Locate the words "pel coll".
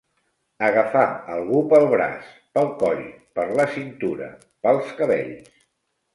2.57-3.05